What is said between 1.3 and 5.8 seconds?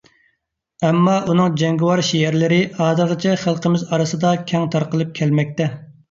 ئۇنىڭ جەڭگىۋار شېئىرلىرى، ھازىرغىچە خەلقىمىز ئارىسىدا كەڭ تارقىلىپ كەلمەكتە.